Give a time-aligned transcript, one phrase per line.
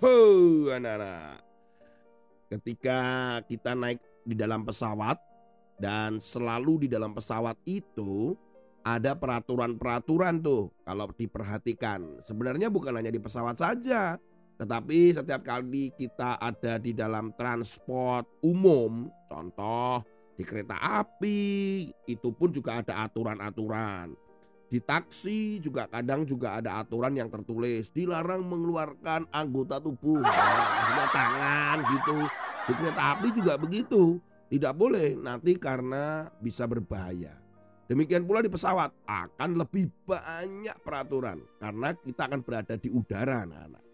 [0.00, 1.38] Anak-anak.
[2.50, 2.98] Ketika
[3.46, 5.18] kita naik di dalam pesawat
[5.78, 8.34] dan selalu di dalam pesawat itu
[8.84, 12.20] ada peraturan-peraturan tuh kalau diperhatikan.
[12.28, 14.20] Sebenarnya bukan hanya di pesawat saja,
[14.60, 20.04] tetapi setiap kali kita ada di dalam transport umum, contoh
[20.36, 24.23] di kereta api, itu pun juga ada aturan-aturan.
[24.74, 31.78] Di taksi juga kadang juga ada aturan yang tertulis dilarang mengeluarkan anggota tubuh, nah, tangan
[31.94, 32.18] gitu.
[32.66, 34.18] Di kereta api juga begitu,
[34.50, 37.38] tidak boleh nanti karena bisa berbahaya.
[37.86, 43.84] Demikian pula di pesawat akan lebih banyak peraturan karena kita akan berada di udara anak-anak.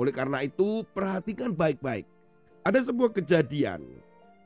[0.00, 2.08] Oleh karena itu perhatikan baik-baik.
[2.64, 3.84] Ada sebuah kejadian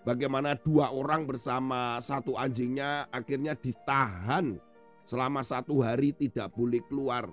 [0.02, 4.58] bagaimana dua orang bersama satu anjingnya akhirnya ditahan
[5.06, 7.30] selama satu hari tidak boleh keluar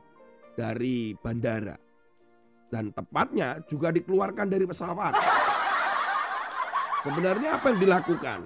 [0.54, 1.76] dari bandara.
[2.70, 5.14] Dan tepatnya juga dikeluarkan dari pesawat.
[7.06, 8.40] Sebenarnya apa yang dilakukan?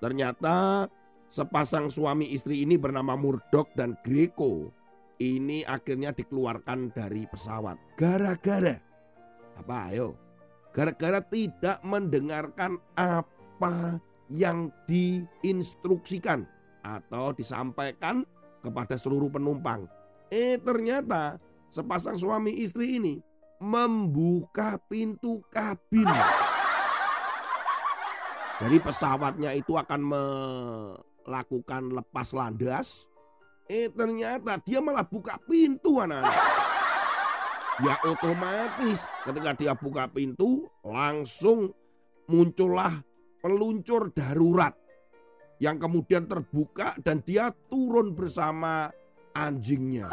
[0.00, 0.88] Ternyata
[1.30, 4.74] sepasang suami istri ini bernama Murdoch dan Greco
[5.22, 8.74] ini akhirnya dikeluarkan dari pesawat gara-gara
[9.54, 10.18] apa ayo
[10.74, 16.48] gara-gara tidak mendengarkan apa yang diinstruksikan
[16.82, 18.26] atau disampaikan
[18.60, 19.88] kepada seluruh penumpang.
[20.30, 21.40] Eh ternyata
[21.72, 23.18] sepasang suami istri ini
[23.60, 26.08] membuka pintu kabin.
[28.60, 33.08] Jadi pesawatnya itu akan melakukan lepas landas.
[33.68, 36.36] Eh ternyata dia malah buka pintu anak-anak.
[37.80, 41.72] Ya otomatis ketika dia buka pintu langsung
[42.28, 43.00] muncullah
[43.40, 44.76] peluncur darurat
[45.60, 48.88] yang kemudian terbuka dan dia turun bersama
[49.36, 50.08] anjingnya.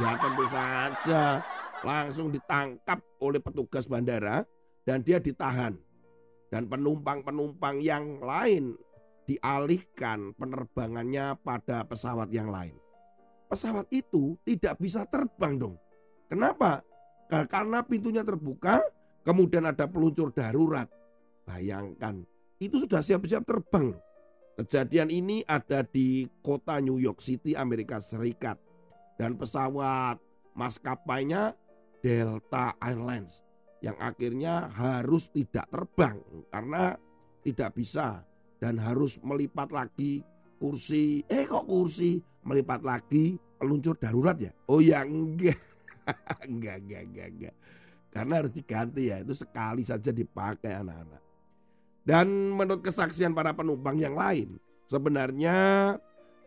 [0.00, 1.44] Ya tentu saja
[1.84, 4.48] langsung ditangkap oleh petugas bandara
[4.88, 5.76] dan dia ditahan.
[6.48, 8.72] Dan penumpang-penumpang yang lain
[9.28, 12.72] dialihkan penerbangannya pada pesawat yang lain.
[13.52, 15.76] Pesawat itu tidak bisa terbang dong.
[16.32, 16.80] Kenapa?
[17.28, 18.80] Karena pintunya terbuka,
[19.28, 20.88] kemudian ada peluncur darurat.
[21.44, 22.24] Bayangkan,
[22.56, 23.92] itu sudah siap-siap terbang.
[24.58, 28.58] Kejadian ini ada di kota New York City, Amerika Serikat.
[29.14, 30.18] Dan pesawat
[30.58, 31.54] maskapainya
[32.02, 33.46] Delta Airlines
[33.78, 36.18] yang akhirnya harus tidak terbang
[36.50, 36.98] karena
[37.46, 38.26] tidak bisa
[38.58, 40.26] dan harus melipat lagi
[40.58, 41.22] kursi.
[41.30, 44.50] Eh kok kursi melipat lagi peluncur darurat ya?
[44.66, 45.58] Oh ya enggak.
[46.50, 47.54] enggak, enggak, enggak, enggak.
[48.10, 51.22] Karena harus diganti ya, itu sekali saja dipakai anak-anak.
[52.08, 54.56] Dan menurut kesaksian para penumpang yang lain,
[54.88, 55.92] sebenarnya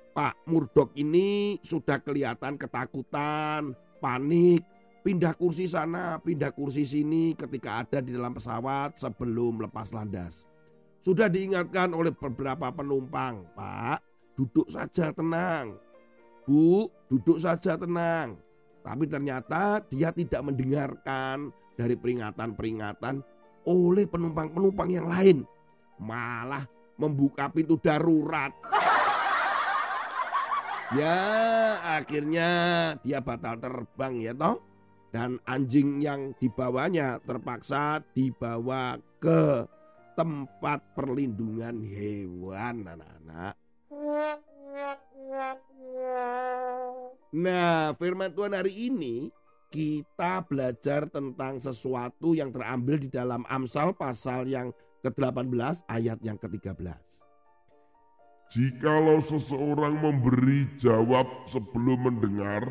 [0.10, 4.66] Pak Murdok ini sudah kelihatan ketakutan, panik,
[5.06, 10.50] pindah kursi sana, pindah kursi sini ketika ada di dalam pesawat sebelum lepas landas.
[11.06, 14.02] Sudah diingatkan oleh beberapa penumpang, Pak,
[14.34, 15.78] duduk saja tenang.
[16.42, 18.34] Bu, duduk saja tenang.
[18.82, 23.22] Tapi ternyata dia tidak mendengarkan dari peringatan-peringatan
[23.66, 25.38] oleh penumpang-penumpang yang lain.
[26.02, 26.66] Malah
[26.98, 28.54] membuka pintu darurat.
[30.92, 31.18] Ya,
[31.98, 32.50] akhirnya
[33.00, 34.60] dia batal terbang ya toh
[35.12, 39.64] dan anjing yang dibawanya terpaksa dibawa ke
[40.20, 43.56] tempat perlindungan hewan anak-anak.
[47.32, 49.32] Nah, firman Tuhan hari ini
[49.72, 56.86] kita belajar tentang sesuatu yang terambil di dalam Amsal pasal yang ke-18 ayat yang ke-13.
[58.52, 62.68] Jikalau seseorang memberi jawab sebelum mendengar,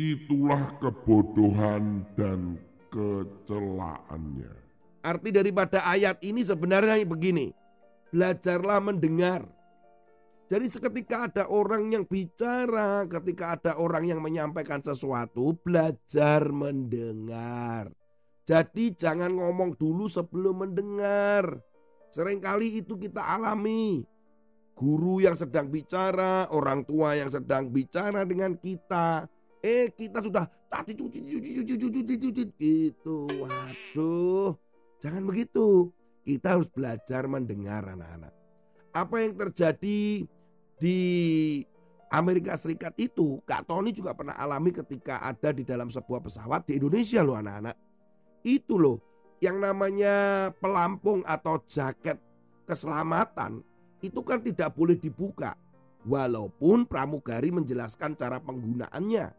[0.00, 2.56] itulah kebodohan dan
[2.88, 4.56] kecelaannya.
[5.04, 7.52] Arti daripada ayat ini sebenarnya begini.
[8.08, 9.44] Belajarlah mendengar.
[10.52, 17.88] Jadi seketika ada orang yang bicara, ketika ada orang yang menyampaikan sesuatu, belajar mendengar.
[18.44, 21.56] Jadi jangan ngomong dulu sebelum mendengar.
[22.12, 24.04] Seringkali itu kita alami.
[24.76, 29.24] Guru yang sedang bicara, orang tua yang sedang bicara dengan kita,
[29.62, 30.92] Eh kita sudah tadi
[32.58, 33.24] gitu.
[33.30, 34.52] Waduh,
[35.00, 35.88] jangan begitu.
[36.26, 38.34] Kita harus belajar mendengar anak-anak.
[38.92, 40.26] Apa yang terjadi
[40.82, 40.98] di
[42.10, 46.82] Amerika Serikat itu, Kak Tony juga pernah alami ketika ada di dalam sebuah pesawat di
[46.82, 47.78] Indonesia loh anak-anak.
[48.42, 48.98] Itu loh,
[49.38, 52.18] yang namanya pelampung atau jaket
[52.66, 53.62] keselamatan
[54.02, 55.54] itu kan tidak boleh dibuka.
[56.02, 59.30] Walaupun pramugari menjelaskan cara penggunaannya.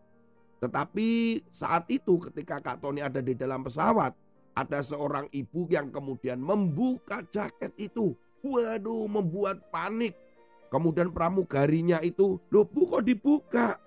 [0.63, 1.07] Tetapi
[1.51, 4.16] saat itu ketika Kak Tony ada di dalam pesawat,
[4.56, 8.16] ada seorang ibu yang kemudian membuka jaket itu.
[8.39, 10.16] Waduh, membuat panik.
[10.74, 13.78] Kemudian pramugarinya itu, loh bu kok dibuka?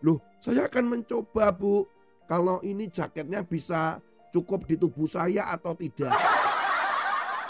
[0.00, 1.84] Loh saya akan mencoba bu,
[2.24, 4.00] kalau ini jaketnya bisa
[4.32, 6.16] cukup di tubuh saya atau tidak.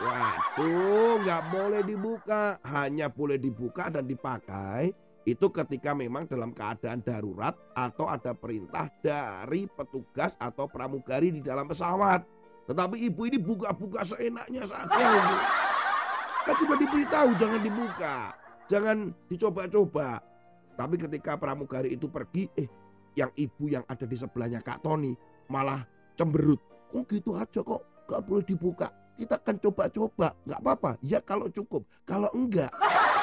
[0.03, 2.59] Waduh, nggak boleh dibuka.
[2.67, 4.91] Hanya boleh dibuka dan dipakai
[5.23, 11.71] itu ketika memang dalam keadaan darurat atau ada perintah dari petugas atau pramugari di dalam
[11.71, 12.27] pesawat.
[12.67, 15.07] Tetapi ibu ini buka-buka seenaknya saja.
[16.43, 18.35] Kan sudah diberitahu jangan dibuka,
[18.67, 20.21] jangan dicoba-coba.
[20.73, 22.69] Tapi ketika pramugari itu pergi, eh
[23.15, 25.13] yang ibu yang ada di sebelahnya Kak Tony
[25.53, 25.85] malah
[26.17, 26.59] cemberut.
[26.93, 28.89] Kok gitu aja kok, gak boleh dibuka.
[29.13, 30.91] Kita akan coba-coba, nggak apa-apa.
[31.05, 32.73] Ya kalau cukup, kalau enggak.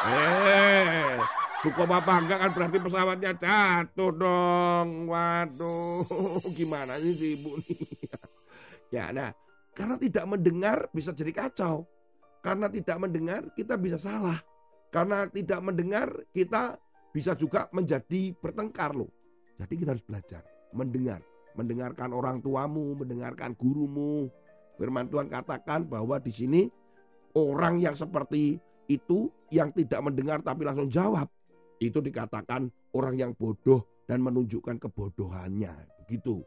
[0.05, 1.17] Eh,
[1.59, 5.11] Cukup apa enggak kan berarti pesawatnya jatuh dong.
[5.11, 6.07] Waduh,
[6.57, 7.79] gimana sih si ibu nih?
[8.95, 9.35] ya, nah,
[9.75, 11.83] karena tidak mendengar bisa jadi kacau.
[12.39, 14.39] Karena tidak mendengar kita bisa salah.
[14.89, 16.77] Karena tidak mendengar kita
[17.13, 19.09] bisa juga menjadi bertengkar loh.
[19.61, 20.41] Jadi kita harus belajar
[20.73, 21.21] mendengar,
[21.53, 24.29] mendengarkan orang tuamu, mendengarkan gurumu.
[24.79, 26.61] Firman Tuhan katakan bahwa di sini
[27.35, 28.57] orang yang seperti
[28.89, 31.29] itu yang tidak mendengar tapi langsung jawab
[31.77, 35.73] itu dikatakan orang yang bodoh dan menunjukkan kebodohannya.
[36.05, 36.41] Begitu.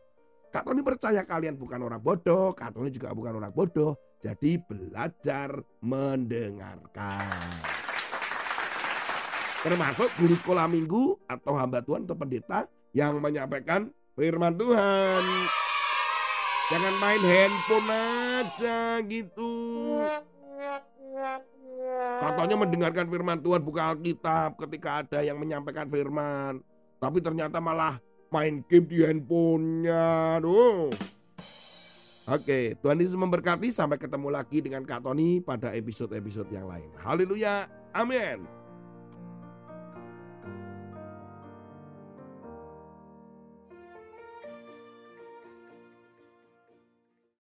[0.52, 3.96] Kak Tony percaya kalian bukan orang bodoh, Kak Tony juga bukan orang bodoh.
[4.20, 7.40] Jadi belajar mendengarkan.
[9.62, 15.22] Termasuk guru sekolah minggu atau hamba Tuhan atau pendeta yang menyampaikan firman Tuhan.
[16.66, 19.54] Jangan main handphone aja gitu.
[22.18, 26.58] Katanya mendengarkan firman Tuhan buka Alkitab ketika ada yang menyampaikan firman.
[26.98, 28.02] Tapi ternyata malah
[28.34, 30.42] main game di handphonenya.
[30.42, 30.90] Duh.
[32.26, 33.70] Oke, Tuhan Yesus memberkati.
[33.70, 36.90] Sampai ketemu lagi dengan Kak Tony pada episode-episode yang lain.
[37.02, 37.66] Haleluya.
[37.94, 38.61] Amin.